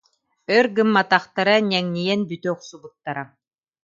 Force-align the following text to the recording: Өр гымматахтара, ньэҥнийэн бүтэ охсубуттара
Өр 0.55 0.65
гымматахтара, 0.75 1.55
ньэҥнийэн 1.69 2.21
бүтэ 2.27 2.49
охсубуттара 2.55 3.23